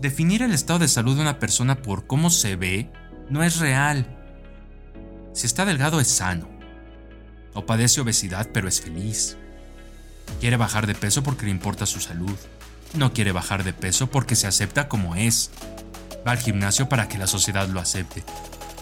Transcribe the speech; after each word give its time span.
Definir 0.00 0.40
el 0.40 0.52
estado 0.52 0.78
de 0.78 0.88
salud 0.88 1.16
de 1.16 1.20
una 1.20 1.38
persona 1.38 1.82
por 1.82 2.06
cómo 2.06 2.30
se 2.30 2.56
ve 2.56 2.90
no 3.28 3.42
es 3.42 3.58
real. 3.58 4.06
Si 5.34 5.46
está 5.46 5.66
delgado 5.66 6.00
es 6.00 6.08
sano. 6.08 6.48
O 7.52 7.66
padece 7.66 8.00
obesidad 8.00 8.48
pero 8.52 8.66
es 8.66 8.80
feliz. 8.80 9.36
Quiere 10.40 10.56
bajar 10.56 10.86
de 10.86 10.94
peso 10.94 11.22
porque 11.22 11.44
le 11.44 11.50
importa 11.50 11.84
su 11.84 12.00
salud. 12.00 12.34
No 12.94 13.12
quiere 13.12 13.32
bajar 13.32 13.62
de 13.62 13.74
peso 13.74 14.10
porque 14.10 14.36
se 14.36 14.46
acepta 14.46 14.88
como 14.88 15.16
es. 15.16 15.50
Va 16.26 16.32
al 16.32 16.38
gimnasio 16.38 16.88
para 16.88 17.06
que 17.06 17.18
la 17.18 17.26
sociedad 17.26 17.68
lo 17.68 17.78
acepte. 17.78 18.24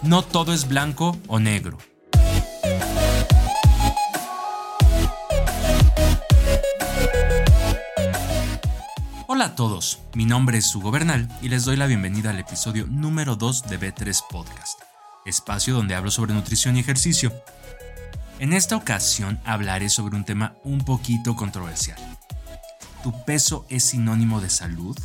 No 0.03 0.21
todo 0.21 0.53
es 0.53 0.69
blanco 0.69 1.17
o 1.27 1.39
negro. 1.39 1.79
Hola 9.39 9.51
a 9.51 9.55
todos, 9.55 9.99
mi 10.15 10.25
nombre 10.25 10.57
es 10.57 10.75
Hugo 10.75 10.91
Bernal 10.91 11.29
y 11.41 11.47
les 11.47 11.63
doy 11.63 11.77
la 11.77 11.87
bienvenida 11.87 12.31
al 12.31 12.39
episodio 12.39 12.87
número 12.87 13.37
2 13.37 13.69
de 13.69 13.79
B3 13.79 14.21
Podcast, 14.29 14.81
espacio 15.25 15.73
donde 15.73 15.95
hablo 15.95 16.11
sobre 16.11 16.33
nutrición 16.33 16.75
y 16.75 16.81
ejercicio. 16.81 17.31
En 18.39 18.51
esta 18.51 18.75
ocasión 18.75 19.39
hablaré 19.45 19.87
sobre 19.87 20.17
un 20.17 20.25
tema 20.25 20.55
un 20.65 20.83
poquito 20.83 21.37
controversial. 21.37 21.97
¿Tu 23.01 23.13
peso 23.23 23.65
es 23.69 23.85
sinónimo 23.85 24.41
de 24.41 24.49
salud? 24.49 24.99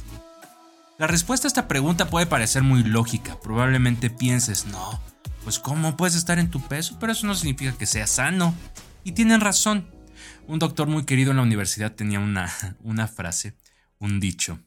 La 0.98 1.06
respuesta 1.06 1.46
a 1.46 1.50
esta 1.50 1.68
pregunta 1.68 2.10
puede 2.10 2.26
parecer 2.26 2.64
muy 2.64 2.82
lógica. 2.82 3.38
Probablemente 3.40 4.10
pienses, 4.10 4.66
no, 4.66 5.00
pues 5.44 5.60
cómo 5.60 5.96
puedes 5.96 6.16
estar 6.16 6.40
en 6.40 6.50
tu 6.50 6.60
peso, 6.60 6.96
pero 6.98 7.12
eso 7.12 7.28
no 7.28 7.36
significa 7.36 7.78
que 7.78 7.86
seas 7.86 8.10
sano. 8.10 8.52
Y 9.04 9.12
tienen 9.12 9.40
razón. 9.40 9.86
Un 10.48 10.58
doctor 10.58 10.88
muy 10.88 11.04
querido 11.04 11.30
en 11.30 11.36
la 11.36 11.44
universidad 11.44 11.92
tenía 11.92 12.18
una, 12.18 12.52
una 12.82 13.06
frase 13.06 13.54
un 13.98 14.20
dicho. 14.20 14.60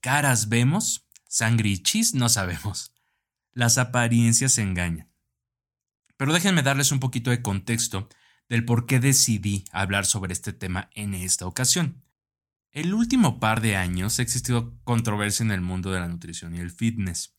Caras 0.00 0.48
vemos, 0.48 1.08
sangre 1.28 1.70
y 1.70 1.78
chis 1.78 2.14
no 2.14 2.28
sabemos. 2.28 2.92
Las 3.52 3.78
apariencias 3.78 4.58
engañan. 4.58 5.10
Pero 6.16 6.32
déjenme 6.32 6.62
darles 6.62 6.92
un 6.92 7.00
poquito 7.00 7.30
de 7.30 7.42
contexto 7.42 8.08
del 8.48 8.64
por 8.64 8.86
qué 8.86 9.00
decidí 9.00 9.64
hablar 9.72 10.06
sobre 10.06 10.32
este 10.32 10.52
tema 10.52 10.90
en 10.94 11.14
esta 11.14 11.46
ocasión. 11.46 12.02
El 12.72 12.94
último 12.94 13.40
par 13.40 13.60
de 13.60 13.76
años 13.76 14.18
ha 14.18 14.22
existido 14.22 14.78
controversia 14.84 15.44
en 15.44 15.50
el 15.50 15.60
mundo 15.60 15.90
de 15.90 16.00
la 16.00 16.08
nutrición 16.08 16.54
y 16.54 16.60
el 16.60 16.70
fitness. 16.70 17.34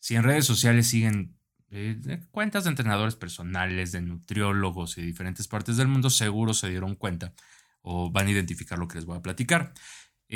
Si 0.00 0.16
en 0.16 0.22
redes 0.22 0.46
sociales 0.46 0.86
siguen 0.88 1.36
eh, 1.70 2.20
cuentas 2.30 2.64
de 2.64 2.70
entrenadores 2.70 3.16
personales, 3.16 3.92
de 3.92 4.00
nutriólogos 4.02 4.96
y 4.96 5.00
de 5.00 5.06
diferentes 5.06 5.48
partes 5.48 5.76
del 5.76 5.88
mundo, 5.88 6.10
seguro 6.10 6.54
se 6.54 6.68
dieron 6.68 6.94
cuenta 6.94 7.34
o 7.82 8.10
van 8.10 8.26
a 8.26 8.30
identificar 8.30 8.78
lo 8.78 8.88
que 8.88 8.96
les 8.96 9.04
voy 9.04 9.18
a 9.18 9.22
platicar. 9.22 9.74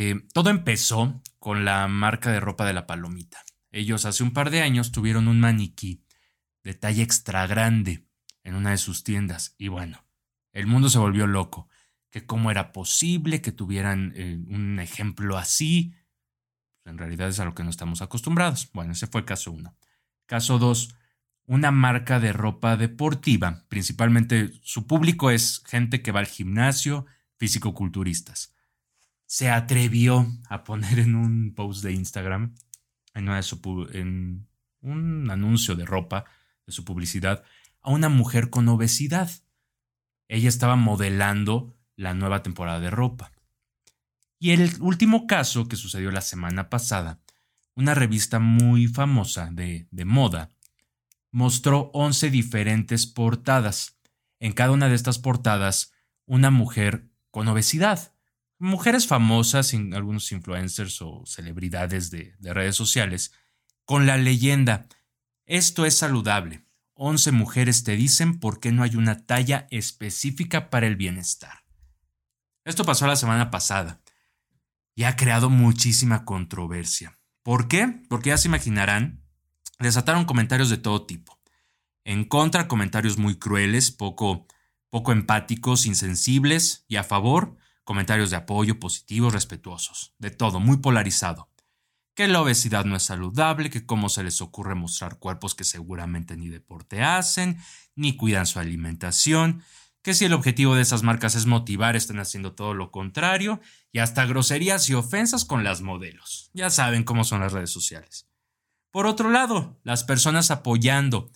Eh, 0.00 0.14
todo 0.32 0.50
empezó 0.50 1.20
con 1.40 1.64
la 1.64 1.88
marca 1.88 2.30
de 2.30 2.38
ropa 2.38 2.64
de 2.64 2.72
la 2.72 2.86
palomita. 2.86 3.42
Ellos 3.72 4.04
hace 4.04 4.22
un 4.22 4.32
par 4.32 4.50
de 4.50 4.62
años 4.62 4.92
tuvieron 4.92 5.26
un 5.26 5.40
maniquí 5.40 6.04
de 6.62 6.74
talla 6.74 7.02
extra 7.02 7.48
grande 7.48 8.06
en 8.44 8.54
una 8.54 8.70
de 8.70 8.76
sus 8.76 9.02
tiendas 9.02 9.56
y 9.58 9.66
bueno, 9.66 10.06
el 10.52 10.68
mundo 10.68 10.88
se 10.88 11.00
volvió 11.00 11.26
loco. 11.26 11.68
Que 12.10 12.26
cómo 12.26 12.52
era 12.52 12.70
posible 12.70 13.42
que 13.42 13.50
tuvieran 13.50 14.12
eh, 14.14 14.38
un 14.46 14.78
ejemplo 14.78 15.36
así. 15.36 15.96
En 16.84 16.96
realidad 16.96 17.28
es 17.28 17.40
a 17.40 17.44
lo 17.44 17.56
que 17.56 17.64
no 17.64 17.70
estamos 17.70 18.00
acostumbrados. 18.00 18.70
Bueno, 18.72 18.92
ese 18.92 19.08
fue 19.08 19.24
caso 19.24 19.50
uno. 19.50 19.76
Caso 20.26 20.60
dos, 20.60 20.94
una 21.44 21.72
marca 21.72 22.20
de 22.20 22.32
ropa 22.32 22.76
deportiva. 22.76 23.64
Principalmente 23.68 24.52
su 24.62 24.86
público 24.86 25.32
es 25.32 25.60
gente 25.66 26.02
que 26.02 26.12
va 26.12 26.20
al 26.20 26.28
gimnasio, 26.28 27.06
físico-culturistas 27.36 28.54
se 29.28 29.50
atrevió 29.50 30.26
a 30.48 30.64
poner 30.64 30.98
en 30.98 31.14
un 31.14 31.52
post 31.54 31.84
de 31.84 31.92
Instagram, 31.92 32.54
en, 33.14 33.28
en 33.28 34.48
un 34.80 35.30
anuncio 35.30 35.76
de 35.76 35.84
ropa, 35.84 36.24
de 36.66 36.72
su 36.72 36.84
publicidad, 36.84 37.44
a 37.82 37.90
una 37.90 38.08
mujer 38.08 38.48
con 38.48 38.66
obesidad. 38.68 39.30
Ella 40.28 40.48
estaba 40.48 40.76
modelando 40.76 41.76
la 41.94 42.14
nueva 42.14 42.42
temporada 42.42 42.80
de 42.80 42.88
ropa. 42.88 43.32
Y 44.38 44.52
el 44.52 44.80
último 44.80 45.26
caso 45.26 45.68
que 45.68 45.76
sucedió 45.76 46.10
la 46.10 46.22
semana 46.22 46.70
pasada, 46.70 47.20
una 47.74 47.94
revista 47.94 48.38
muy 48.38 48.86
famosa 48.86 49.50
de, 49.52 49.88
de 49.90 50.04
moda, 50.06 50.48
mostró 51.32 51.90
11 51.92 52.30
diferentes 52.30 53.06
portadas. 53.06 53.98
En 54.40 54.52
cada 54.52 54.70
una 54.70 54.88
de 54.88 54.94
estas 54.94 55.18
portadas, 55.18 55.92
una 56.24 56.50
mujer 56.50 57.10
con 57.30 57.46
obesidad 57.48 58.14
mujeres 58.58 59.06
famosas, 59.06 59.72
algunos 59.74 60.30
influencers 60.32 61.00
o 61.02 61.24
celebridades 61.26 62.10
de, 62.10 62.34
redes 62.40 62.76
sociales, 62.76 63.32
con 63.84 64.06
la 64.06 64.16
leyenda, 64.16 64.86
esto 65.46 65.86
es 65.86 65.96
saludable. 65.96 66.64
11 66.94 67.32
mujeres 67.32 67.84
te 67.84 67.96
dicen 67.96 68.40
por 68.40 68.60
qué 68.60 68.72
no 68.72 68.82
hay 68.82 68.96
una 68.96 69.24
talla 69.24 69.68
específica 69.70 70.68
para 70.68 70.86
el 70.86 70.96
bienestar. 70.96 71.64
Esto 72.64 72.84
pasó 72.84 73.06
la 73.06 73.16
semana 73.16 73.50
pasada 73.50 74.02
y 74.94 75.04
ha 75.04 75.16
creado 75.16 75.48
muchísima 75.48 76.24
controversia. 76.24 77.18
¿Por 77.44 77.68
qué? 77.68 78.02
Porque 78.08 78.30
ya 78.30 78.36
se 78.36 78.48
imaginarán, 78.48 79.22
desataron 79.78 80.24
comentarios 80.24 80.68
de 80.68 80.76
todo 80.76 81.06
tipo. 81.06 81.40
En 82.04 82.24
contra, 82.24 82.68
comentarios 82.68 83.16
muy 83.16 83.38
crueles, 83.38 83.90
poco, 83.90 84.46
poco 84.90 85.12
empáticos, 85.12 85.86
insensibles, 85.86 86.84
y 86.88 86.96
a 86.96 87.04
favor, 87.04 87.56
comentarios 87.88 88.28
de 88.28 88.36
apoyo 88.36 88.78
positivos, 88.78 89.32
respetuosos, 89.32 90.12
de 90.18 90.30
todo, 90.30 90.60
muy 90.60 90.76
polarizado. 90.76 91.48
Que 92.14 92.28
la 92.28 92.42
obesidad 92.42 92.84
no 92.84 92.94
es 92.96 93.04
saludable, 93.04 93.70
que 93.70 93.86
cómo 93.86 94.10
se 94.10 94.22
les 94.22 94.42
ocurre 94.42 94.74
mostrar 94.74 95.18
cuerpos 95.18 95.54
que 95.54 95.64
seguramente 95.64 96.36
ni 96.36 96.50
deporte 96.50 97.02
hacen, 97.02 97.56
ni 97.96 98.14
cuidan 98.14 98.44
su 98.44 98.58
alimentación, 98.58 99.62
que 100.02 100.12
si 100.12 100.26
el 100.26 100.34
objetivo 100.34 100.74
de 100.74 100.82
esas 100.82 101.02
marcas 101.02 101.34
es 101.34 101.46
motivar, 101.46 101.96
están 101.96 102.18
haciendo 102.18 102.52
todo 102.52 102.74
lo 102.74 102.90
contrario, 102.90 103.58
y 103.90 104.00
hasta 104.00 104.26
groserías 104.26 104.90
y 104.90 104.92
ofensas 104.92 105.46
con 105.46 105.64
las 105.64 105.80
modelos. 105.80 106.50
Ya 106.52 106.68
saben 106.68 107.04
cómo 107.04 107.24
son 107.24 107.40
las 107.40 107.54
redes 107.54 107.70
sociales. 107.70 108.28
Por 108.90 109.06
otro 109.06 109.30
lado, 109.30 109.80
las 109.82 110.04
personas 110.04 110.50
apoyando, 110.50 111.32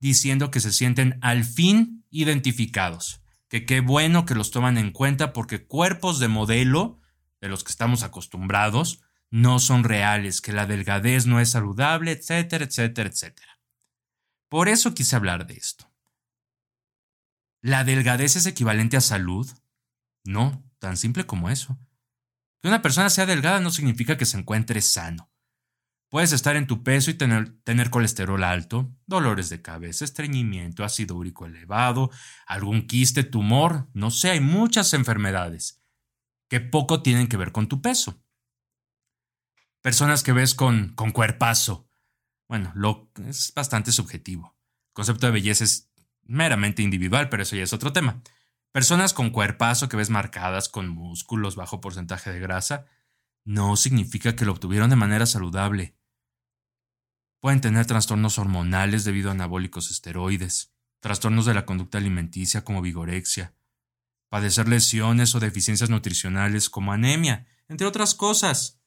diciendo 0.00 0.50
que 0.50 0.58
se 0.58 0.72
sienten 0.72 1.20
al 1.22 1.44
fin 1.44 2.04
identificados 2.10 3.21
que 3.52 3.66
qué 3.66 3.80
bueno 3.80 4.24
que 4.24 4.34
los 4.34 4.50
toman 4.50 4.78
en 4.78 4.92
cuenta 4.92 5.34
porque 5.34 5.66
cuerpos 5.66 6.18
de 6.18 6.28
modelo, 6.28 7.02
de 7.38 7.50
los 7.50 7.64
que 7.64 7.70
estamos 7.70 8.02
acostumbrados, 8.02 9.02
no 9.28 9.58
son 9.58 9.84
reales, 9.84 10.40
que 10.40 10.52
la 10.52 10.64
delgadez 10.64 11.26
no 11.26 11.38
es 11.38 11.50
saludable, 11.50 12.12
etcétera, 12.12 12.64
etcétera, 12.64 13.10
etcétera. 13.10 13.60
Por 14.48 14.70
eso 14.70 14.94
quise 14.94 15.16
hablar 15.16 15.46
de 15.46 15.52
esto. 15.58 15.92
¿La 17.60 17.84
delgadez 17.84 18.36
es 18.36 18.46
equivalente 18.46 18.96
a 18.96 19.02
salud? 19.02 19.46
No, 20.24 20.64
tan 20.78 20.96
simple 20.96 21.26
como 21.26 21.50
eso. 21.50 21.78
Que 22.62 22.68
una 22.68 22.80
persona 22.80 23.10
sea 23.10 23.26
delgada 23.26 23.60
no 23.60 23.70
significa 23.70 24.16
que 24.16 24.24
se 24.24 24.38
encuentre 24.38 24.80
sano. 24.80 25.30
Puedes 26.12 26.32
estar 26.32 26.56
en 26.56 26.66
tu 26.66 26.82
peso 26.82 27.10
y 27.10 27.14
tener, 27.14 27.56
tener, 27.64 27.88
colesterol 27.88 28.44
alto, 28.44 28.94
dolores 29.06 29.48
de 29.48 29.62
cabeza, 29.62 30.04
estreñimiento, 30.04 30.84
ácido 30.84 31.16
úrico 31.16 31.46
elevado, 31.46 32.10
algún 32.46 32.86
quiste, 32.86 33.24
tumor, 33.24 33.88
no 33.94 34.10
sé, 34.10 34.28
hay 34.28 34.40
muchas 34.40 34.92
enfermedades 34.92 35.82
que 36.50 36.60
poco 36.60 37.02
tienen 37.02 37.28
que 37.28 37.38
ver 37.38 37.50
con 37.50 37.66
tu 37.66 37.80
peso. 37.80 38.22
Personas 39.80 40.22
que 40.22 40.34
ves 40.34 40.54
con, 40.54 40.90
con 40.90 41.12
cuerpazo. 41.12 41.88
Bueno, 42.46 42.72
lo, 42.74 43.10
es 43.26 43.54
bastante 43.54 43.90
subjetivo. 43.90 44.54
El 44.88 44.92
concepto 44.92 45.24
de 45.24 45.32
belleza 45.32 45.64
es 45.64 45.94
meramente 46.24 46.82
individual, 46.82 47.30
pero 47.30 47.42
eso 47.42 47.56
ya 47.56 47.62
es 47.62 47.72
otro 47.72 47.94
tema. 47.94 48.20
Personas 48.70 49.14
con 49.14 49.30
cuerpazo 49.30 49.88
que 49.88 49.96
ves 49.96 50.10
marcadas 50.10 50.68
con 50.68 50.90
músculos, 50.90 51.56
bajo 51.56 51.80
porcentaje 51.80 52.30
de 52.30 52.40
grasa, 52.40 52.84
no 53.46 53.76
significa 53.76 54.36
que 54.36 54.44
lo 54.44 54.52
obtuvieron 54.52 54.90
de 54.90 54.96
manera 54.96 55.24
saludable. 55.24 55.96
Pueden 57.42 57.60
tener 57.60 57.86
trastornos 57.86 58.38
hormonales 58.38 59.02
debido 59.02 59.28
a 59.28 59.32
anabólicos 59.32 59.90
esteroides, 59.90 60.72
trastornos 61.00 61.44
de 61.44 61.54
la 61.54 61.66
conducta 61.66 61.98
alimenticia 61.98 62.62
como 62.62 62.80
vigorexia, 62.80 63.52
padecer 64.28 64.68
lesiones 64.68 65.34
o 65.34 65.40
deficiencias 65.40 65.90
nutricionales 65.90 66.70
como 66.70 66.92
anemia, 66.92 67.48
entre 67.66 67.88
otras 67.88 68.14
cosas. 68.14 68.80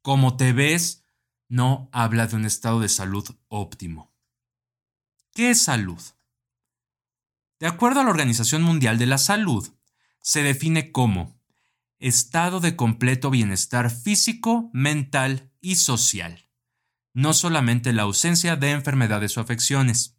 Como 0.00 0.38
te 0.38 0.54
ves, 0.54 1.04
no 1.50 1.90
habla 1.92 2.26
de 2.26 2.36
un 2.36 2.46
estado 2.46 2.80
de 2.80 2.88
salud 2.88 3.28
óptimo. 3.48 4.14
¿Qué 5.34 5.50
es 5.50 5.60
salud? 5.60 6.00
De 7.60 7.66
acuerdo 7.66 8.00
a 8.00 8.04
la 8.04 8.10
Organización 8.10 8.62
Mundial 8.62 8.96
de 8.96 9.04
la 9.04 9.18
Salud, 9.18 9.68
se 10.22 10.42
define 10.42 10.90
como 10.90 11.38
estado 11.98 12.60
de 12.60 12.76
completo 12.76 13.28
bienestar 13.28 13.90
físico, 13.90 14.70
mental 14.72 15.52
y 15.60 15.76
social 15.76 16.43
no 17.14 17.32
solamente 17.32 17.92
la 17.92 18.02
ausencia 18.02 18.56
de 18.56 18.72
enfermedades 18.72 19.38
o 19.38 19.40
afecciones. 19.40 20.18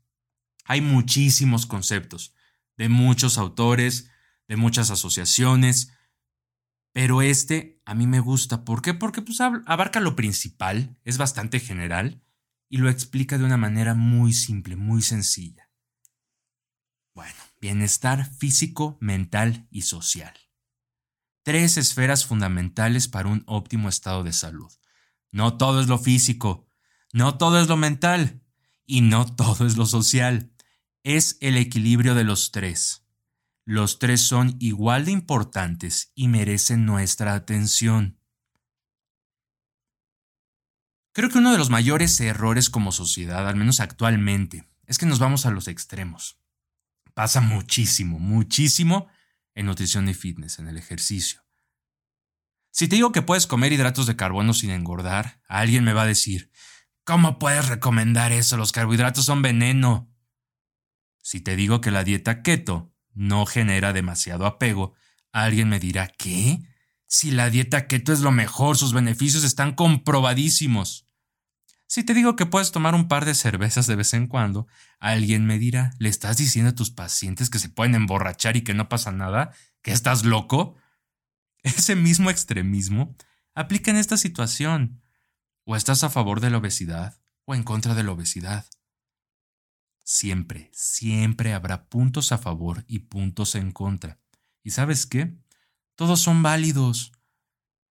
Hay 0.64 0.82
muchísimos 0.82 1.66
conceptos, 1.66 2.34
de 2.78 2.90
muchos 2.90 3.38
autores, 3.38 4.10
de 4.48 4.56
muchas 4.56 4.90
asociaciones, 4.90 5.92
Pero 6.94 7.22
este 7.22 7.82
a 7.86 7.94
mí 7.94 8.08
me 8.08 8.22
gusta. 8.22 8.64
¿Por 8.64 8.82
qué? 8.82 8.94
Porque 8.94 9.22
pues, 9.22 9.42
abarca 9.42 10.00
lo 10.00 10.16
principal, 10.16 10.98
es 11.04 11.18
bastante 11.18 11.60
general 11.60 12.24
y 12.70 12.78
lo 12.78 12.90
explica 12.90 13.38
de 13.38 13.44
una 13.44 13.58
manera 13.58 13.94
muy 13.96 14.32
simple, 14.32 14.78
muy 14.78 15.02
sencilla. 15.02 15.70
Bueno, 17.14 17.36
bienestar 17.60 18.26
físico, 18.36 18.98
mental 19.02 19.68
y 19.70 19.82
social. 19.84 20.34
Tres 21.44 21.78
esferas 21.78 22.26
fundamentales 22.26 23.08
para 23.10 23.28
un 23.30 23.44
óptimo 23.46 23.90
estado 23.90 24.24
de 24.24 24.34
salud. 24.34 24.72
No 25.32 25.58
todo 25.58 25.82
es 25.82 25.88
lo 25.88 25.98
físico, 25.98 26.66
no 27.16 27.38
todo 27.38 27.62
es 27.62 27.70
lo 27.70 27.78
mental 27.78 28.42
y 28.86 29.00
no 29.00 29.26
todo 29.26 29.66
es 29.66 29.78
lo 29.78 29.86
social. 29.86 30.52
Es 31.02 31.38
el 31.40 31.56
equilibrio 31.56 32.14
de 32.14 32.26
los 32.26 32.52
tres. 32.52 33.06
Los 33.64 34.00
tres 34.00 34.20
son 34.20 34.58
igual 34.60 35.06
de 35.06 35.12
importantes 35.12 36.12
y 36.14 36.28
merecen 36.28 36.86
nuestra 36.86 37.34
atención. 37.34 38.20
Creo 41.14 41.30
que 41.30 41.38
uno 41.38 41.54
de 41.54 41.58
los 41.58 41.70
mayores 41.70 42.20
errores 42.20 42.70
como 42.70 42.92
sociedad, 42.92 43.48
al 43.48 43.56
menos 43.56 43.80
actualmente, 43.80 44.68
es 44.86 44.98
que 44.98 45.06
nos 45.06 45.20
vamos 45.20 45.46
a 45.46 45.52
los 45.52 45.70
extremos. 45.70 46.42
Pasa 47.14 47.40
muchísimo, 47.40 48.20
muchísimo 48.20 49.08
en 49.54 49.68
nutrición 49.68 50.10
y 50.10 50.14
fitness, 50.14 50.60
en 50.60 50.68
el 50.68 50.78
ejercicio. 50.78 51.46
Si 52.72 52.90
te 52.90 52.98
digo 52.98 53.14
que 53.14 53.22
puedes 53.22 53.48
comer 53.48 53.72
hidratos 53.72 54.06
de 54.06 54.18
carbono 54.18 54.54
sin 54.54 54.72
engordar, 54.72 55.42
alguien 55.48 55.86
me 55.86 55.94
va 55.94 56.02
a 56.02 56.08
decir, 56.08 56.52
¿cómo 57.06 57.40
puedes 57.40 57.70
recomendar 57.70 58.34
eso? 58.34 58.58
Los 58.58 58.74
carbohidratos 58.74 59.26
son 59.26 59.42
veneno. 59.42 60.12
Si 61.22 61.40
te 61.40 61.56
digo 61.56 61.80
que 61.80 61.92
la 61.92 62.04
dieta 62.04 62.42
keto 62.42 62.94
no 63.14 63.46
genera 63.46 63.94
demasiado 63.94 64.46
apego, 64.46 64.94
alguien 65.32 65.70
me 65.70 65.80
dirá, 65.80 66.08
¿qué? 66.08 66.60
Si 67.08 67.32
la 67.32 67.50
dieta 67.50 67.88
keto 67.88 68.12
es 68.12 68.20
lo 68.20 68.32
mejor, 68.32 68.78
sus 68.78 68.94
beneficios 68.94 69.44
están 69.44 69.74
comprobadísimos. 69.74 71.08
Si 71.88 72.04
te 72.04 72.14
digo 72.14 72.36
que 72.36 72.46
puedes 72.46 72.72
tomar 72.72 72.96
un 72.96 73.08
par 73.08 73.26
de 73.26 73.36
cervezas 73.36 73.88
de 73.88 73.96
vez 73.96 74.14
en 74.14 74.28
cuando, 74.28 74.68
alguien 75.00 75.46
me 75.46 75.60
dirá, 75.60 75.94
¿le 76.00 76.10
estás 76.10 76.38
diciendo 76.38 76.72
a 76.72 76.76
tus 76.76 76.90
pacientes 76.90 77.50
que 77.50 77.60
se 77.60 77.70
pueden 77.70 77.96
emborrachar 77.96 78.58
y 78.58 78.64
que 78.64 78.74
no 78.74 78.90
pasa 78.90 79.12
nada? 79.12 79.52
¿Que 79.82 79.92
estás 79.92 80.26
loco? 80.26 80.76
Ese 81.64 81.96
mismo 81.96 82.30
extremismo 82.30 83.16
aplica 83.54 83.92
en 83.92 83.98
esta 83.98 84.18
situación. 84.18 85.02
O 85.66 85.76
estás 85.76 86.04
a 86.04 86.10
favor 86.10 86.40
de 86.40 86.50
la 86.50 86.60
obesidad 86.60 87.20
o 87.46 87.56
en 87.56 87.64
contra 87.64 87.94
de 87.94 88.04
la 88.04 88.12
obesidad. 88.12 88.66
Siempre, 90.04 90.70
siempre 90.74 91.54
habrá 91.54 91.90
puntos 91.90 92.32
a 92.32 92.38
favor 92.38 92.86
y 92.88 93.00
puntos 93.00 93.56
en 93.56 93.72
contra. 93.72 94.20
¿Y 94.62 94.72
sabes 94.72 95.06
qué? 95.08 95.36
Todos 95.96 96.22
son 96.22 96.44
válidos. 96.44 97.12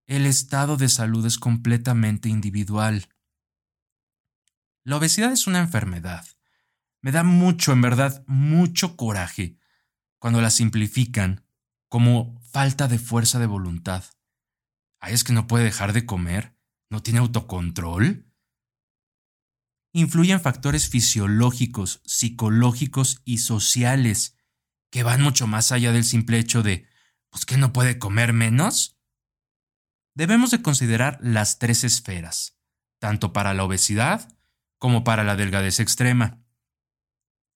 El 0.06 0.26
estado 0.26 0.76
de 0.76 0.88
salud 0.88 1.26
es 1.26 1.38
completamente 1.38 2.29
individual. 2.29 3.09
La 4.85 4.97
obesidad 4.97 5.32
es 5.32 5.47
una 5.47 5.59
enfermedad. 5.59 6.27
Me 7.00 7.11
da 7.11 7.23
mucho, 7.23 7.73
en 7.73 7.82
verdad, 7.82 8.25
mucho 8.27 8.97
coraje 8.97 9.59
cuando 10.19 10.41
la 10.41 10.50
simplifican 10.50 11.44
como 11.88 12.41
falta 12.43 12.87
de 12.87 12.99
fuerza 12.99 13.38
de 13.38 13.47
voluntad. 13.47 14.05
Ay, 15.00 15.15
es 15.15 15.25
que 15.25 15.32
no 15.32 15.47
puede 15.47 15.65
dejar 15.65 15.93
de 15.93 16.06
comer, 16.06 16.54
no 16.94 17.02
tiene 17.02 17.19
autocontrol 17.19 18.25
influyen 19.93 20.41
factores 20.41 20.88
fisiológicos, 20.88 22.00
psicológicos 22.05 23.20
y 23.25 23.38
sociales 23.38 24.37
que 24.91 25.02
van 25.02 25.20
mucho 25.20 25.49
más 25.49 25.73
allá 25.73 25.91
del 25.91 26.05
simple 26.05 26.38
hecho 26.38 26.62
de, 26.62 26.88
pues 27.31 27.46
que 27.46 27.56
no 27.56 27.73
puede 27.73 27.99
comer 27.99 28.32
menos. 28.32 28.96
Debemos 30.14 30.52
de 30.52 30.62
considerar 30.62 31.19
las 31.20 31.58
tres 31.58 31.82
esferas, 31.82 32.61
tanto 33.00 33.32
para 33.32 33.55
la 33.55 33.64
obesidad 33.64 34.37
como 34.79 35.02
para 35.02 35.25
la 35.25 35.35
delgadez 35.35 35.81
extrema. 35.81 36.44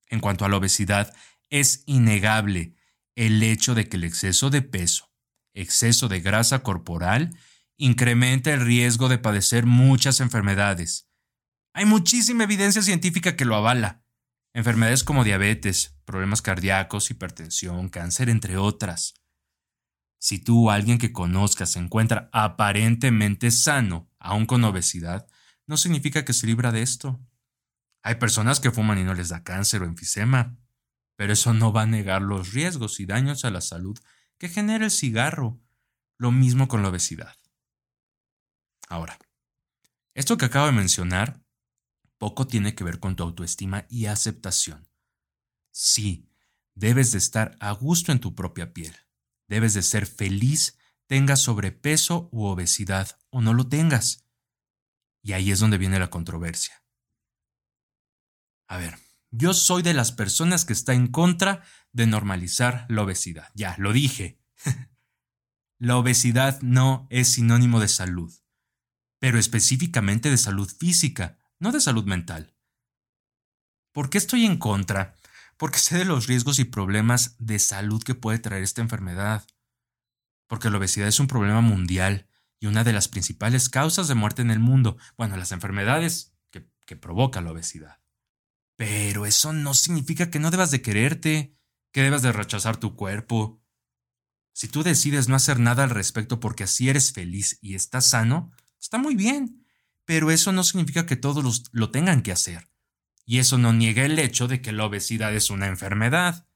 En 0.07 0.19
cuanto 0.19 0.45
a 0.45 0.49
la 0.49 0.57
obesidad, 0.57 1.15
es 1.49 1.85
innegable 1.87 2.75
el 3.15 3.41
hecho 3.43 3.77
de 3.77 3.89
que 3.89 3.99
el 3.99 4.05
exceso 4.05 4.51
de 4.51 4.63
peso, 4.63 5.13
exceso 5.55 6.09
de 6.09 6.21
grasa 6.21 6.65
corporal, 6.65 7.37
incrementa 7.79 8.53
el 8.53 8.61
riesgo 8.61 9.09
de 9.09 9.19
padecer 9.19 9.65
muchas 9.65 10.21
enfermedades, 10.21 11.09
hay 11.79 11.85
muchísima 11.85 12.43
evidencia 12.43 12.83
científica 12.83 13.37
que 13.37 13.45
lo 13.45 13.55
avala. 13.55 14.03
Enfermedades 14.53 15.05
como 15.05 15.23
diabetes, 15.23 15.97
problemas 16.05 16.43
cardíacos, 16.43 17.09
hipertensión, 17.13 17.89
cáncer, 17.89 18.31
entre 18.31 18.57
otras. 18.57 19.15
Si 20.19 20.41
tú 20.41 20.67
o 20.67 20.71
alguien 20.73 20.99
que 20.99 21.13
conozcas 21.13 21.71
se 21.71 21.79
encuentra 21.79 22.31
aparentemente 22.33 23.53
sano, 23.53 24.11
aún 24.19 24.47
con 24.47 24.65
obesidad, 24.65 25.29
no 25.69 25.77
significa 25.77 26.25
que 26.25 26.33
se 26.33 26.49
libra 26.49 26.73
de 26.73 26.83
esto. 26.83 27.21
Hay 28.03 28.17
personas 28.17 28.59
que 28.59 28.73
fuman 28.73 28.99
y 28.99 29.05
no 29.05 29.15
les 29.15 29.29
da 29.29 29.45
cáncer 29.45 29.83
o 29.83 29.87
enfisema, 29.87 30.57
pero 31.15 31.33
eso 31.33 31.55
no 31.55 31.73
va 31.73 31.83
a 31.83 31.87
negar 31.87 32.23
los 32.23 32.53
riesgos 32.53 32.99
y 32.99 33.07
daños 33.07 33.45
a 33.45 33.53
la 33.53 33.61
salud 33.61 33.97
que 34.37 34.49
genera 34.49 34.85
el 34.85 34.91
cigarro. 34.91 35.61
Lo 36.19 36.33
mismo 36.33 36.67
con 36.67 36.83
la 36.83 36.89
obesidad. 36.89 37.38
Ahora, 38.89 39.19
esto 40.15 40.37
que 40.37 40.47
acabo 40.47 40.67
de 40.67 40.73
mencionar 40.73 41.43
poco 42.19 42.47
tiene 42.47 42.75
que 42.75 42.85
ver 42.85 42.99
con 42.99 43.17
tu 43.17 43.23
autoestima 43.23 43.87
y 43.89 44.07
aceptación. 44.07 44.89
Sí, 45.71 46.29
debes 46.75 47.13
de 47.13 47.19
estar 47.19 47.57
a 47.61 47.73
gusto 47.73 48.13
en 48.13 48.19
tu 48.19 48.35
propia 48.35 48.73
piel. 48.73 48.97
Debes 49.47 49.75
de 49.75 49.83
ser 49.83 50.07
feliz, 50.07 50.79
tengas 51.07 51.41
sobrepeso 51.41 52.29
u 52.33 52.47
obesidad 52.47 53.19
o 53.31 53.41
no 53.41 53.55
lo 53.55 53.69
tengas. 53.69 54.27
Y 55.23 55.33
ahí 55.33 55.51
es 55.51 55.61
donde 55.61 55.79
viene 55.79 55.99
la 55.99 56.11
controversia. 56.11 56.83
A 58.67 58.77
ver, 58.77 58.99
yo 59.31 59.55
soy 59.55 59.83
de 59.83 59.95
las 59.95 60.13
personas 60.13 60.65
que 60.65 60.73
está 60.73 60.95
en 60.95 61.09
contra 61.09 61.63
de 61.93 62.07
normalizar 62.07 62.87
la 62.89 63.03
obesidad. 63.03 63.51
Ya, 63.55 63.75
lo 63.79 63.93
dije. 63.93 64.41
la 65.79 65.97
obesidad 65.97 66.61
no 66.63 67.07
es 67.11 67.29
sinónimo 67.29 67.81
de 67.81 67.89
salud, 67.89 68.33
pero 69.19 69.39
específicamente 69.39 70.31
de 70.31 70.39
salud 70.39 70.71
física, 70.71 71.39
no 71.59 71.73
de 71.73 71.81
salud 71.81 72.05
mental. 72.05 72.55
¿Por 73.93 74.11
qué 74.11 74.19
estoy 74.19 74.45
en 74.45 74.59
contra? 74.59 75.17
Porque 75.57 75.79
sé 75.79 75.99
de 75.99 76.05
los 76.05 76.27
riesgos 76.27 76.59
y 76.59 76.65
problemas 76.65 77.35
de 77.39 77.59
salud 77.59 78.03
que 78.03 78.15
puede 78.15 78.39
traer 78.39 78.63
esta 78.63 78.81
enfermedad. 78.81 79.45
Porque 80.47 80.71
la 80.71 80.79
obesidad 80.79 81.09
es 81.09 81.19
un 81.19 81.27
problema 81.27 81.61
mundial 81.61 82.29
y 82.61 82.67
una 82.67 82.85
de 82.85 82.93
las 82.93 83.09
principales 83.09 83.69
causas 83.69 84.09
de 84.09 84.15
muerte 84.15 84.43
en 84.43 84.51
el 84.51 84.61
mundo. 84.61 84.97
Bueno, 85.17 85.37
las 85.37 85.53
enfermedades 85.53 86.33
que, 86.51 86.71
que 86.87 86.97
provoca 86.97 87.41
la 87.41 87.51
obesidad. 87.51 88.01
Pero 88.77 89.27
eso 89.27 89.53
no 89.53 89.75
significa 89.75 90.31
que 90.31 90.39
no 90.39 90.53
debas 90.53 90.71
de 90.71 90.81
quererte, 90.81 91.57
que 91.93 92.03
debas 92.03 92.23
de 92.23 92.31
rechazar 92.31 92.77
tu 92.77 92.95
cuerpo. 92.95 93.61
Si 94.53 94.69
tú 94.69 94.85
decides 94.85 95.29
no 95.29 95.35
hacer 95.35 95.59
nada 95.59 95.83
al 95.83 95.91
respecto 95.91 96.39
porque 96.39 96.65
así 96.65 96.89
eres 96.89 97.13
feliz 97.13 97.59
y 97.61 97.75
estás 97.75 98.07
sano, 98.07 98.53
está 98.79 98.99
muy 98.99 99.15
bien 99.15 99.65
pero 100.09 100.31
eso 100.31 100.53
no 100.53 100.65
significa 100.65 101.05
que 101.05 101.17
todos 101.17 101.65
lo 101.71 101.91
tengan 101.91 102.23
que 102.23 102.33
hacer. 102.33 102.71
Y 103.27 103.41
eso 103.41 103.59
no 103.59 103.75
niega 103.75 104.07
el 104.07 104.19
hecho 104.19 104.49
de 104.49 104.63
que 104.63 104.73
la 104.73 104.87
obesidad 104.87 105.35
es 105.35 105.51
una 105.51 105.67
enfermedad. 105.67 106.49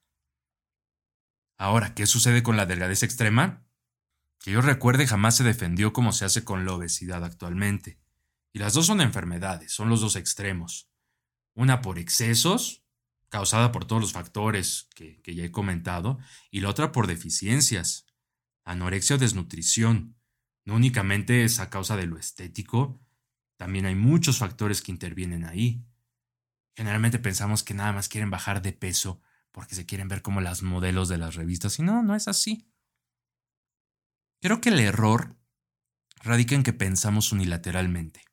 Ahora, 1.59 1.95
¿qué 1.95 2.07
sucede 2.07 2.43
con 2.43 2.57
la 2.57 2.64
delgadez 2.64 3.02
extrema? 3.02 3.67
Que 4.38 4.52
yo 4.52 4.62
recuerde 4.62 5.07
jamás 5.07 5.37
se 5.37 5.45
defendió 5.45 5.93
como 5.93 6.14
se 6.14 6.25
hace 6.25 6.45
con 6.45 6.64
la 6.64 6.73
obesidad 6.73 7.23
actualmente. 7.26 8.00
Y 8.55 8.59
las 8.59 8.73
dos 8.73 8.87
son 8.87 9.02
enfermedades, 9.02 9.71
son 9.71 9.91
los 9.91 10.00
dos 10.00 10.17
extremos. 10.17 10.91
Una 11.52 11.83
por 11.83 11.99
excesos, 11.99 12.87
causada 13.29 13.71
por 13.71 13.85
todos 13.85 14.00
los 14.00 14.14
factores 14.14 14.88
que, 14.95 15.21
que 15.21 15.35
ya 15.35 15.45
he 15.45 15.52
comentado, 15.52 16.19
y 16.50 16.61
la 16.61 16.71
otra 16.71 16.91
por 16.91 17.07
deficiencias, 17.07 18.07
anorexia 18.64 19.17
o 19.17 19.19
desnutrición. 19.19 20.17
No 20.64 20.75
únicamente 20.75 21.45
es 21.45 21.61
a 21.61 21.71
causa 21.71 21.97
de 21.97 22.07
lo 22.07 22.19
estético, 22.19 23.00
también 23.57 23.87
hay 23.87 23.95
muchos 23.95 24.38
factores 24.38 24.83
que 24.83 24.92
intervienen 24.92 25.45
ahí. 25.45 25.85
Generalmente 26.75 27.19
pensamos 27.19 27.62
que 27.62 27.75
nada 27.75 27.92
más 27.92 28.09
quieren 28.09 28.31
bajar 28.31 28.62
de 28.62 28.73
peso 28.73 29.21
porque 29.52 29.75
se 29.75 29.87
quieren 29.87 30.09
ver 30.09 30.23
como 30.23 30.40
las 30.40 30.62
modelos 30.62 31.09
de 31.09 31.19
las 31.19 31.35
revistas 31.35 31.78
y 31.78 31.83
no, 31.83 32.02
no 32.02 32.14
es 32.14 32.26
así. 32.26 32.69
Creo 34.40 34.61
que 34.61 34.71
el 34.71 34.81
error 34.81 35.37
radica 36.23 36.54
en 36.54 36.62
que 36.62 36.73
pensamos 36.73 37.33
unilateralmente. 37.33 38.25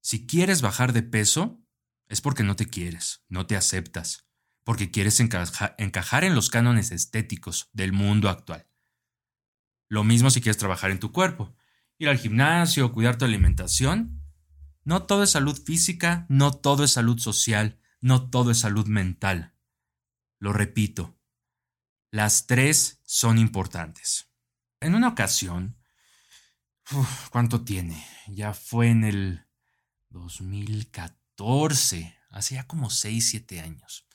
Si 0.00 0.26
quieres 0.26 0.62
bajar 0.62 0.92
de 0.92 1.02
peso, 1.02 1.60
es 2.06 2.20
porque 2.20 2.44
no 2.44 2.56
te 2.56 2.66
quieres, 2.66 3.24
no 3.28 3.46
te 3.46 3.56
aceptas, 3.56 4.28
porque 4.64 4.90
quieres 4.90 5.18
encajar 5.20 6.24
en 6.24 6.34
los 6.34 6.50
cánones 6.50 6.92
estéticos 6.92 7.70
del 7.72 7.92
mundo 7.92 8.28
actual. 8.28 8.68
Lo 9.88 10.04
mismo 10.04 10.30
si 10.30 10.40
quieres 10.40 10.58
trabajar 10.58 10.90
en 10.90 11.00
tu 11.00 11.12
cuerpo, 11.12 11.54
ir 11.98 12.08
al 12.08 12.18
gimnasio, 12.18 12.92
cuidar 12.92 13.18
tu 13.18 13.24
alimentación, 13.24 14.22
no 14.84 15.04
todo 15.04 15.22
es 15.22 15.30
salud 15.30 15.60
física, 15.62 16.26
no 16.28 16.52
todo 16.52 16.84
es 16.84 16.92
salud 16.92 17.18
social, 17.18 17.80
no 18.00 18.30
todo 18.30 18.50
es 18.50 18.60
salud 18.60 18.86
mental. 18.86 19.54
Lo 20.38 20.52
repito, 20.52 21.18
las 22.10 22.46
tres 22.46 23.00
son 23.04 23.38
importantes. 23.38 24.30
En 24.80 24.94
una 24.94 25.08
ocasión, 25.08 25.76
¿cuánto 27.30 27.64
tiene? 27.64 28.06
Ya 28.28 28.54
fue 28.54 28.88
en 28.88 29.04
el 29.04 29.46
2014, 30.10 32.16
hace 32.30 32.54
ya 32.54 32.66
como 32.66 32.90
6, 32.90 33.30
7 33.30 33.60
años. 33.60 34.06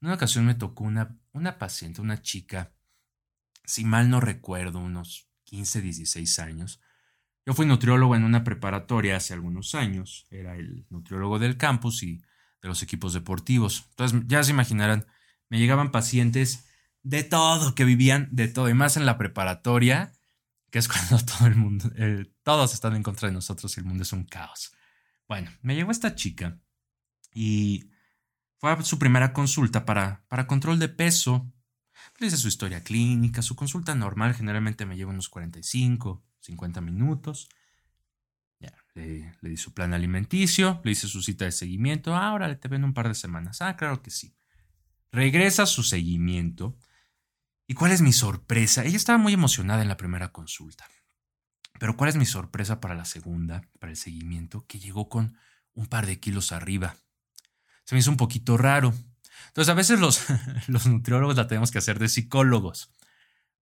En 0.00 0.08
una 0.08 0.14
ocasión 0.14 0.46
me 0.46 0.54
tocó 0.54 0.84
una, 0.84 1.18
una 1.32 1.58
paciente, 1.58 2.00
una 2.00 2.22
chica, 2.22 2.72
si 3.64 3.84
mal 3.84 4.10
no 4.10 4.20
recuerdo, 4.20 4.78
unos 4.78 5.28
15, 5.44 5.80
16 5.80 6.38
años. 6.38 6.80
Yo 7.46 7.54
fui 7.54 7.66
nutriólogo 7.66 8.16
en 8.16 8.24
una 8.24 8.44
preparatoria 8.44 9.16
hace 9.16 9.34
algunos 9.34 9.74
años, 9.74 10.26
era 10.30 10.56
el 10.56 10.86
nutriólogo 10.90 11.38
del 11.38 11.56
campus 11.56 12.02
y 12.02 12.22
de 12.62 12.68
los 12.68 12.82
equipos 12.82 13.12
deportivos. 13.12 13.86
Entonces, 13.90 14.22
ya 14.26 14.42
se 14.42 14.52
imaginarán, 14.52 15.06
me 15.50 15.58
llegaban 15.58 15.92
pacientes 15.92 16.66
de 17.02 17.22
todo, 17.22 17.74
que 17.74 17.84
vivían 17.84 18.28
de 18.32 18.48
todo, 18.48 18.68
y 18.70 18.74
más 18.74 18.96
en 18.96 19.04
la 19.04 19.18
preparatoria, 19.18 20.12
que 20.70 20.78
es 20.78 20.88
cuando 20.88 21.24
todo 21.24 21.46
el 21.46 21.54
mundo, 21.54 21.90
eh, 21.96 22.32
todos 22.42 22.74
están 22.74 22.96
en 22.96 23.02
contra 23.02 23.28
de 23.28 23.34
nosotros 23.34 23.76
y 23.76 23.80
el 23.80 23.86
mundo 23.86 24.02
es 24.02 24.12
un 24.12 24.24
caos. 24.24 24.72
Bueno, 25.28 25.50
me 25.62 25.74
llegó 25.74 25.90
esta 25.90 26.14
chica 26.14 26.58
y 27.32 27.90
fue 28.58 28.82
su 28.82 28.98
primera 28.98 29.32
consulta 29.32 29.84
para, 29.84 30.24
para 30.28 30.46
control 30.46 30.78
de 30.78 30.88
peso. 30.88 31.52
Hice 32.20 32.36
su 32.36 32.48
historia 32.48 32.82
clínica, 32.82 33.42
su 33.42 33.56
consulta 33.56 33.94
normal 33.94 34.34
generalmente 34.34 34.86
me 34.86 34.96
lleva 34.96 35.10
unos 35.10 35.28
45, 35.28 36.24
50 36.40 36.80
minutos. 36.80 37.48
Ya, 38.60 38.72
le, 38.94 39.34
le, 39.40 39.50
di 39.50 39.56
su 39.56 39.74
plan 39.74 39.92
alimenticio, 39.92 40.80
le 40.84 40.92
hice 40.92 41.08
su 41.08 41.22
cita 41.22 41.44
de 41.44 41.52
seguimiento. 41.52 42.14
Ahora 42.14 42.48
le 42.48 42.56
te 42.56 42.68
ven 42.68 42.84
un 42.84 42.94
par 42.94 43.08
de 43.08 43.14
semanas. 43.14 43.60
Ah, 43.60 43.76
claro 43.76 44.00
que 44.00 44.10
sí. 44.10 44.36
Regresa 45.10 45.66
su 45.66 45.82
seguimiento. 45.82 46.76
¿Y 47.66 47.74
cuál 47.74 47.92
es 47.92 48.02
mi 48.02 48.12
sorpresa? 48.12 48.84
Ella 48.84 48.96
estaba 48.96 49.18
muy 49.18 49.32
emocionada 49.32 49.82
en 49.82 49.88
la 49.88 49.96
primera 49.96 50.32
consulta. 50.32 50.86
Pero 51.78 51.96
¿cuál 51.96 52.10
es 52.10 52.16
mi 52.16 52.26
sorpresa 52.26 52.80
para 52.80 52.94
la 52.94 53.04
segunda, 53.04 53.62
para 53.80 53.90
el 53.90 53.96
seguimiento? 53.96 54.66
Que 54.66 54.78
llegó 54.78 55.08
con 55.08 55.36
un 55.72 55.86
par 55.86 56.06
de 56.06 56.20
kilos 56.20 56.52
arriba. 56.52 56.96
Se 57.84 57.94
me 57.94 57.98
hizo 57.98 58.10
un 58.10 58.16
poquito 58.16 58.56
raro. 58.56 58.94
Entonces 59.48 59.70
a 59.70 59.74
veces 59.74 60.00
los, 60.00 60.24
los 60.68 60.86
nutriólogos 60.86 61.36
la 61.36 61.46
tenemos 61.46 61.70
que 61.70 61.78
hacer 61.78 61.98
de 61.98 62.08
psicólogos. 62.08 62.90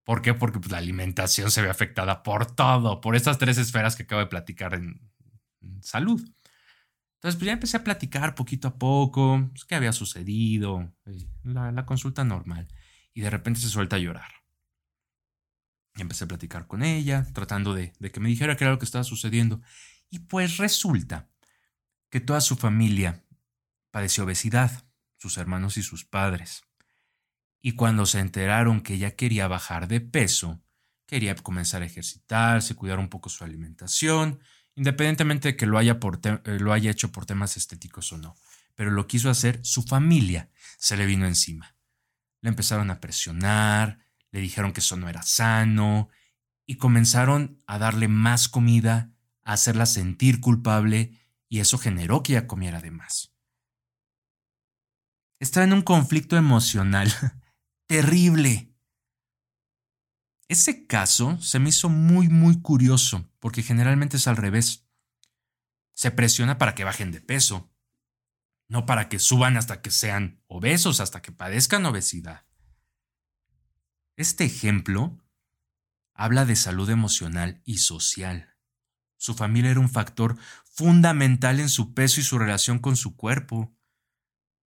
¿Por 0.04 0.22
qué? 0.22 0.34
Porque 0.34 0.58
pues, 0.58 0.72
la 0.72 0.78
alimentación 0.78 1.50
se 1.50 1.62
ve 1.62 1.70
afectada 1.70 2.22
por 2.22 2.46
todo, 2.54 3.00
por 3.00 3.14
estas 3.14 3.38
tres 3.38 3.58
esferas 3.58 3.96
que 3.96 4.02
acabo 4.02 4.20
de 4.20 4.26
platicar 4.26 4.74
en, 4.74 5.00
salud. 5.80 6.20
Entonces, 7.16 7.38
pues 7.38 7.46
ya 7.46 7.52
empecé 7.52 7.76
a 7.76 7.84
platicar 7.84 8.34
poquito 8.34 8.68
a 8.68 8.78
poco, 8.78 9.48
pues, 9.50 9.64
qué 9.64 9.76
había 9.76 9.92
sucedido, 9.92 10.92
eh, 11.06 11.24
la, 11.44 11.70
la, 11.70 11.86
consulta 11.86 12.24
normal, 12.24 12.66
y 13.14 13.20
de 13.20 13.30
repente 13.30 13.60
se 13.60 13.68
suelta 13.68 13.96
a 13.96 14.00
llorar. 14.00 14.30
Y 15.94 16.00
empecé 16.00 16.24
a 16.24 16.28
platicar 16.28 16.66
con 16.66 16.82
ella, 16.82 17.26
tratando 17.32 17.74
de, 17.74 17.92
de 18.00 18.10
que 18.10 18.18
me 18.18 18.28
dijera 18.28 18.56
qué 18.56 18.64
era 18.64 18.72
lo 18.72 18.78
que 18.78 18.86
estaba 18.86 19.04
sucediendo. 19.04 19.60
Y 20.10 20.20
pues 20.20 20.56
resulta 20.56 21.28
que 22.10 22.20
toda 22.20 22.40
su 22.40 22.56
familia 22.56 23.24
padeció 23.92 24.24
obesidad, 24.24 24.84
sus 25.22 25.38
hermanos 25.38 25.76
y 25.76 25.82
sus 25.82 26.04
padres 26.04 26.64
y 27.62 27.72
cuando 27.72 28.04
se 28.06 28.18
enteraron 28.18 28.80
que 28.80 28.94
ella 28.94 29.14
quería 29.14 29.46
bajar 29.46 29.86
de 29.86 30.00
peso, 30.00 30.60
quería 31.06 31.34
comenzar 31.36 31.82
a 31.82 31.86
ejercitarse, 31.86 32.74
cuidar 32.74 32.98
un 32.98 33.08
poco 33.08 33.30
su 33.30 33.44
alimentación, 33.44 34.40
independientemente 34.74 35.48
de 35.48 35.56
que 35.56 35.66
lo 35.66 35.78
haya, 35.78 35.98
eh, 36.24 36.58
lo 36.58 36.72
haya 36.72 36.90
hecho 36.90 37.12
por 37.12 37.24
temas 37.24 37.56
estéticos 37.56 38.12
o 38.12 38.18
no. 38.18 38.34
Pero 38.74 38.90
lo 38.90 39.06
quiso 39.06 39.30
hacer, 39.30 39.60
su 39.64 39.84
familia 39.84 40.50
se 40.76 40.96
le 40.96 41.06
vino 41.06 41.24
encima. 41.24 41.76
Le 42.40 42.48
empezaron 42.48 42.90
a 42.90 43.00
presionar, 43.00 44.00
le 44.32 44.40
dijeron 44.40 44.72
que 44.72 44.80
eso 44.80 44.96
no 44.96 45.08
era 45.08 45.22
sano, 45.22 46.08
y 46.66 46.76
comenzaron 46.76 47.62
a 47.66 47.78
darle 47.78 48.08
más 48.08 48.48
comida, 48.48 49.12
a 49.44 49.52
hacerla 49.52 49.86
sentir 49.86 50.40
culpable, 50.40 51.12
y 51.48 51.60
eso 51.60 51.78
generó 51.78 52.22
que 52.22 52.32
ella 52.32 52.48
comiera 52.48 52.80
de 52.80 52.90
más. 52.90 53.31
Estaba 55.42 55.64
en 55.64 55.72
un 55.72 55.82
conflicto 55.82 56.36
emocional 56.36 57.12
terrible. 57.88 58.72
Ese 60.46 60.86
caso 60.86 61.36
se 61.40 61.58
me 61.58 61.70
hizo 61.70 61.88
muy, 61.88 62.28
muy 62.28 62.62
curioso, 62.62 63.28
porque 63.40 63.64
generalmente 63.64 64.18
es 64.18 64.28
al 64.28 64.36
revés. 64.36 64.86
Se 65.94 66.12
presiona 66.12 66.58
para 66.58 66.76
que 66.76 66.84
bajen 66.84 67.10
de 67.10 67.20
peso, 67.20 67.74
no 68.68 68.86
para 68.86 69.08
que 69.08 69.18
suban 69.18 69.56
hasta 69.56 69.82
que 69.82 69.90
sean 69.90 70.40
obesos, 70.46 71.00
hasta 71.00 71.22
que 71.22 71.32
padezcan 71.32 71.84
obesidad. 71.86 72.46
Este 74.14 74.44
ejemplo 74.44 75.18
habla 76.14 76.44
de 76.44 76.54
salud 76.54 76.88
emocional 76.88 77.62
y 77.64 77.78
social. 77.78 78.54
Su 79.16 79.34
familia 79.34 79.72
era 79.72 79.80
un 79.80 79.90
factor 79.90 80.38
fundamental 80.62 81.58
en 81.58 81.68
su 81.68 81.94
peso 81.94 82.20
y 82.20 82.22
su 82.22 82.38
relación 82.38 82.78
con 82.78 82.94
su 82.94 83.16
cuerpo. 83.16 83.76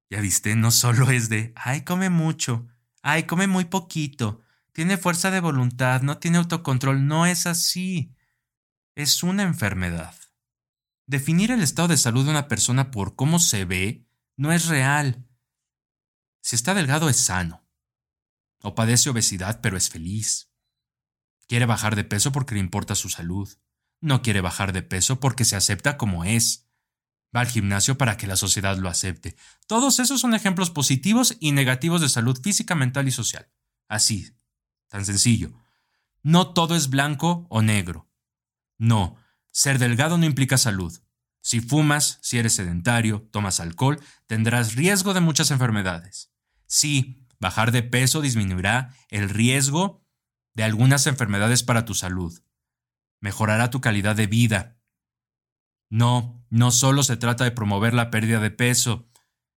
Ya 0.09 0.21
viste, 0.21 0.55
no 0.55 0.71
solo 0.71 1.09
es 1.09 1.29
de, 1.29 1.53
ay, 1.55 1.83
come 1.83 2.09
mucho, 2.09 2.67
Ay, 3.07 3.27
come 3.27 3.45
muy 3.45 3.65
poquito. 3.65 4.41
Tiene 4.71 4.97
fuerza 4.97 5.29
de 5.29 5.39
voluntad, 5.39 6.01
no 6.01 6.17
tiene 6.17 6.39
autocontrol. 6.39 7.05
No 7.05 7.27
es 7.27 7.45
así. 7.45 8.15
Es 8.95 9.21
una 9.21 9.43
enfermedad. 9.43 10.15
Definir 11.05 11.51
el 11.51 11.61
estado 11.61 11.89
de 11.89 11.97
salud 11.97 12.25
de 12.25 12.31
una 12.31 12.47
persona 12.47 12.89
por 12.89 13.15
cómo 13.15 13.37
se 13.37 13.63
ve 13.63 14.07
no 14.37 14.51
es 14.51 14.65
real. 14.65 15.23
Si 16.41 16.55
está 16.55 16.73
delgado 16.73 17.07
es 17.07 17.17
sano. 17.17 17.63
O 18.63 18.73
padece 18.73 19.11
obesidad 19.11 19.61
pero 19.61 19.77
es 19.77 19.91
feliz. 19.91 20.51
Quiere 21.47 21.67
bajar 21.67 21.95
de 21.95 22.05
peso 22.05 22.31
porque 22.31 22.55
le 22.55 22.61
importa 22.61 22.95
su 22.95 23.09
salud. 23.09 23.55
No 24.01 24.23
quiere 24.23 24.41
bajar 24.41 24.73
de 24.73 24.81
peso 24.81 25.19
porque 25.19 25.45
se 25.45 25.55
acepta 25.55 25.95
como 25.95 26.25
es. 26.25 26.64
Va 27.35 27.41
al 27.41 27.47
gimnasio 27.47 27.97
para 27.97 28.17
que 28.17 28.27
la 28.27 28.35
sociedad 28.37 28.77
lo 28.77 28.87
acepte. 28.87 29.35
Todos 29.67 29.99
esos 29.99 30.21
son 30.21 30.33
ejemplos 30.33 30.69
positivos 30.69 31.35
y 31.39 31.51
negativos 31.51 32.01
de 32.01 32.09
salud 32.09 32.39
física, 32.41 32.75
mental 32.75 33.07
y 33.07 33.11
social. 33.11 33.51
Así, 33.87 34.37
tan 34.87 35.05
sencillo. 35.05 35.53
No 36.23 36.53
todo 36.53 36.75
es 36.75 36.89
blanco 36.89 37.45
o 37.49 37.61
negro. 37.61 38.09
No, 38.77 39.17
ser 39.51 39.79
delgado 39.79 40.17
no 40.17 40.25
implica 40.25 40.57
salud. 40.57 40.97
Si 41.41 41.61
fumas, 41.61 42.17
si 42.21 42.39
eres 42.39 42.55
sedentario, 42.55 43.27
tomas 43.31 43.59
alcohol, 43.59 44.01
tendrás 44.25 44.75
riesgo 44.75 45.13
de 45.13 45.21
muchas 45.21 45.51
enfermedades. 45.51 46.31
Sí, 46.65 47.27
bajar 47.39 47.71
de 47.71 47.83
peso 47.83 48.21
disminuirá 48.21 48.95
el 49.09 49.29
riesgo 49.29 50.03
de 50.55 50.63
algunas 50.63 51.05
enfermedades 51.05 51.61
para 51.61 51.85
tu 51.85 51.93
salud. 51.93 52.41
Mejorará 53.19 53.69
tu 53.69 53.81
calidad 53.81 54.15
de 54.15 54.25
vida, 54.25 54.74
no, 55.89 56.45
no 56.49 56.71
solo 56.71 57.03
se 57.03 57.17
trata 57.17 57.43
de 57.43 57.51
promover 57.51 57.93
la 57.93 58.09
pérdida 58.09 58.39
de 58.39 58.51
peso. 58.51 59.09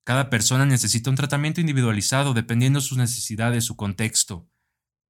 Cada 0.05 0.31
persona 0.31 0.67
necesita 0.67 1.11
un 1.11 1.17
tratamiento 1.17 1.61
individualizado 1.61 2.35
dependiendo 2.35 2.81
de 2.81 2.87
sus 2.87 2.99
necesidades, 2.99 3.65
su 3.65 3.77
contexto. 3.77 4.51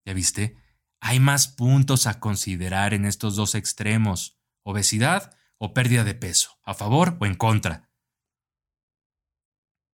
¿Ya 0.05 0.15
viste? 0.15 0.57
Hay 1.01 1.21
más 1.21 1.49
puntos 1.49 2.07
a 2.07 2.19
considerar 2.19 2.95
en 2.95 3.05
estos 3.05 3.37
dos 3.37 3.55
extremos, 3.55 4.39
obesidad 4.63 5.37
o 5.59 5.75
pérdida 5.75 6.05
de 6.05 6.15
peso, 6.15 6.59
a 6.65 6.75
favor 6.75 7.17
o 7.21 7.27
en 7.27 7.35
contra. 7.35 7.91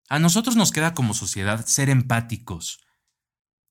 A 0.09 0.19
nosotros 0.19 0.57
nos 0.57 0.71
queda 0.71 0.95
como 0.95 1.15
sociedad 1.15 1.65
ser 1.67 1.89
empáticos, 1.89 2.81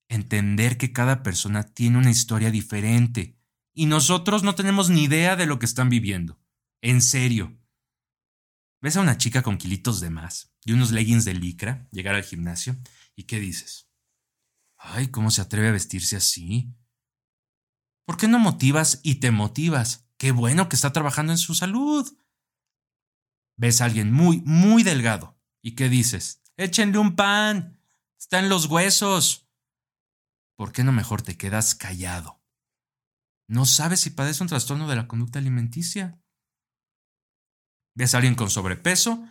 entender 0.10 0.78
que 0.78 0.92
cada 0.92 1.24
persona 1.24 1.64
tiene 1.64 1.98
una 1.98 2.12
historia 2.12 2.52
diferente 2.52 3.40
y 3.74 3.86
nosotros 3.86 4.44
no 4.44 4.56
tenemos 4.56 4.90
ni 4.90 5.04
idea 5.04 5.36
de 5.36 5.46
lo 5.46 5.60
que 5.60 5.66
están 5.66 5.90
viviendo. 5.90 6.43
En 6.84 7.02
serio. 7.02 7.58
Ves 8.82 8.98
a 8.98 9.02
una 9.02 9.18
chica 9.18 9.42
con 9.42 9.58
kilitos 9.58 10.02
de 10.02 10.10
más 10.10 10.54
y 10.66 10.74
unos 10.74 10.92
leggings 10.92 11.24
de 11.24 11.34
licra 11.34 11.88
llegar 11.94 12.14
al 12.14 12.26
gimnasio 12.26 12.76
y 13.16 13.24
¿qué 13.24 13.40
dices? 13.40 13.90
Ay, 14.76 15.08
¿cómo 15.08 15.32
se 15.32 15.40
atreve 15.40 15.70
a 15.70 15.72
vestirse 15.72 16.18
así? 16.18 16.76
¿Por 18.06 18.18
qué 18.18 18.28
no 18.28 18.38
motivas 18.38 19.00
y 19.02 19.16
te 19.16 19.32
motivas? 19.32 20.10
Qué 20.18 20.34
bueno 20.34 20.68
que 20.68 20.76
está 20.76 20.92
trabajando 20.92 21.32
en 21.32 21.38
su 21.38 21.56
salud. 21.56 22.06
Ves 23.56 23.80
a 23.80 23.86
alguien 23.86 24.12
muy, 24.12 24.42
muy 24.42 24.84
delgado 24.84 25.40
y 25.62 25.76
¿qué 25.76 25.88
dices? 25.88 26.44
Échenle 26.58 26.98
un 26.98 27.16
pan. 27.16 27.80
Está 28.20 28.40
en 28.40 28.50
los 28.50 28.66
huesos. 28.66 29.48
¿Por 30.58 30.74
qué 30.74 30.84
no 30.84 30.92
mejor 30.92 31.22
te 31.22 31.38
quedas 31.38 31.76
callado? 31.76 32.44
¿No 33.48 33.66
sabes 33.66 34.02
si 34.02 34.10
padece 34.10 34.44
un 34.44 34.50
trastorno 34.50 34.90
de 34.90 34.98
la 34.98 35.08
conducta 35.08 35.40
alimenticia? 35.40 36.20
Ves 37.96 38.14
a 38.14 38.18
alguien 38.18 38.36
con 38.36 38.50
sobrepeso 38.50 39.24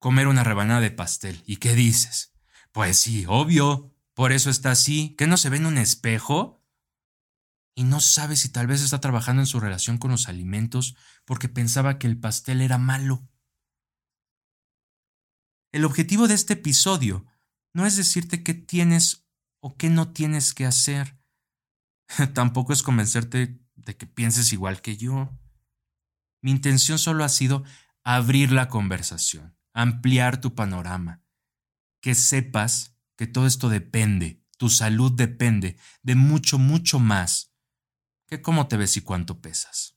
comer 0.00 0.26
una 0.26 0.42
rebanada 0.42 0.80
de 0.80 0.90
pastel. 0.90 1.42
¿Y 1.46 1.58
qué 1.58 1.74
dices? 1.74 2.32
Pues 2.72 2.98
sí, 2.98 3.24
obvio. 3.28 3.94
Por 4.14 4.32
eso 4.32 4.50
está 4.50 4.72
así. 4.72 5.14
¿Que 5.16 5.26
no 5.26 5.36
se 5.36 5.50
ve 5.50 5.58
en 5.58 5.66
un 5.66 5.78
espejo? 5.78 6.64
Y 7.74 7.84
no 7.84 8.00
sabe 8.00 8.36
si 8.36 8.48
tal 8.48 8.66
vez 8.66 8.82
está 8.82 9.00
trabajando 9.00 9.42
en 9.42 9.46
su 9.46 9.60
relación 9.60 9.98
con 9.98 10.10
los 10.10 10.28
alimentos 10.28 10.96
porque 11.24 11.48
pensaba 11.48 11.98
que 11.98 12.06
el 12.06 12.18
pastel 12.18 12.60
era 12.62 12.78
malo. 12.78 13.28
El 15.72 15.84
objetivo 15.84 16.26
de 16.26 16.34
este 16.34 16.54
episodio 16.54 17.26
no 17.72 17.86
es 17.86 17.96
decirte 17.96 18.42
qué 18.42 18.54
tienes 18.54 19.28
o 19.60 19.76
qué 19.76 19.88
no 19.88 20.12
tienes 20.12 20.52
que 20.52 20.66
hacer. 20.66 21.18
Tampoco 22.34 22.72
es 22.72 22.82
convencerte 22.82 23.60
de 23.76 23.96
que 23.96 24.06
pienses 24.06 24.52
igual 24.52 24.82
que 24.82 24.96
yo. 24.96 25.30
Mi 26.42 26.50
intención 26.50 26.98
solo 26.98 27.22
ha 27.22 27.28
sido 27.28 27.64
abrir 28.02 28.52
la 28.52 28.68
conversación, 28.68 29.56
ampliar 29.72 30.40
tu 30.40 30.54
panorama, 30.54 31.22
que 32.00 32.14
sepas 32.14 32.96
que 33.16 33.26
todo 33.26 33.46
esto 33.46 33.68
depende, 33.68 34.42
tu 34.56 34.68
salud 34.68 35.12
depende 35.12 35.76
de 36.02 36.14
mucho, 36.14 36.58
mucho 36.58 36.98
más 36.98 37.52
que 38.26 38.40
cómo 38.40 38.68
te 38.68 38.76
ves 38.76 38.96
y 38.96 39.00
cuánto 39.00 39.40
pesas. 39.40 39.96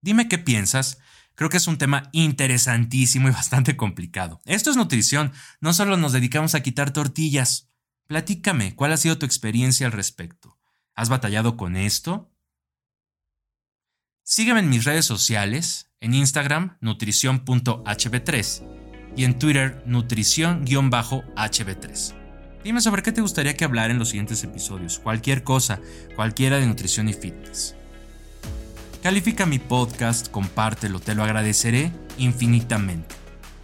Dime 0.00 0.28
qué 0.28 0.38
piensas. 0.38 0.98
Creo 1.34 1.50
que 1.50 1.56
es 1.56 1.66
un 1.66 1.78
tema 1.78 2.10
interesantísimo 2.12 3.28
y 3.28 3.32
bastante 3.32 3.76
complicado. 3.76 4.40
Esto 4.44 4.70
es 4.70 4.76
nutrición, 4.76 5.32
no 5.60 5.72
solo 5.72 5.96
nos 5.96 6.12
dedicamos 6.12 6.54
a 6.54 6.62
quitar 6.62 6.92
tortillas. 6.92 7.70
Platícame, 8.06 8.74
¿cuál 8.74 8.92
ha 8.92 8.96
sido 8.96 9.18
tu 9.18 9.26
experiencia 9.26 9.86
al 9.86 9.92
respecto? 9.92 10.58
¿Has 10.94 11.08
batallado 11.08 11.56
con 11.56 11.76
esto? 11.76 12.32
Sígueme 14.30 14.60
en 14.60 14.68
mis 14.68 14.84
redes 14.84 15.06
sociales, 15.06 15.88
en 16.02 16.12
Instagram 16.12 16.76
nutrición.hb3 16.82 18.62
y 19.16 19.24
en 19.24 19.38
Twitter 19.38 19.82
nutrición-hb3. 19.86 22.14
Dime 22.62 22.82
sobre 22.82 23.02
qué 23.02 23.10
te 23.10 23.22
gustaría 23.22 23.56
que 23.56 23.64
hablara 23.64 23.90
en 23.90 23.98
los 23.98 24.10
siguientes 24.10 24.44
episodios, 24.44 24.98
cualquier 24.98 25.44
cosa, 25.44 25.80
cualquiera 26.14 26.58
de 26.58 26.66
nutrición 26.66 27.08
y 27.08 27.14
fitness. 27.14 27.74
Califica 29.02 29.46
mi 29.46 29.58
podcast, 29.58 30.30
compártelo, 30.30 31.00
te 31.00 31.14
lo 31.14 31.24
agradeceré 31.24 31.90
infinitamente. 32.18 33.14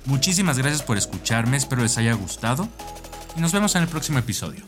Muchísimas 0.07 0.57
gracias 0.57 0.83
por 0.83 0.97
escucharme, 0.97 1.59
espero 1.59 1.83
les 1.83 1.99
haya 1.99 2.15
gustado 2.15 2.71
y 3.37 3.41
nos 3.43 3.53
vemos 3.53 3.75
en 3.75 3.83
el 3.83 3.89
próximo 3.89 4.19
episodio. 4.19 4.65